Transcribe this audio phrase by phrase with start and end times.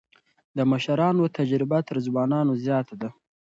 [0.57, 3.09] د مشرانو تجربه تر ځوانانو زياته ده.